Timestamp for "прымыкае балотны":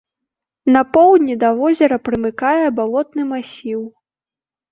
2.09-3.23